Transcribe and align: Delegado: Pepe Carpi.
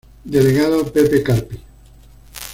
Delegado: 0.23 0.83
Pepe 0.91 1.21
Carpi. 1.21 1.59